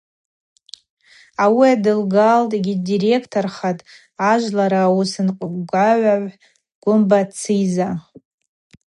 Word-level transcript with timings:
Ауи 1.43 1.67
адылгалтӏ 1.73 2.53
йгьи 2.57 2.75
дадиректорахтӏ 2.85 3.87
ажвлара 4.31 4.81
уыснкъвгагӏв 4.95 6.23
Гвымба 6.81 7.19
Циза. 7.37 7.89